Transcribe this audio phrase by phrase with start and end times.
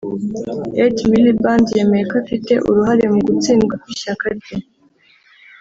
[0.85, 4.57] Ed Miliband yemeye ko afite uruhare mu gutsindwa kw’ishyaka rye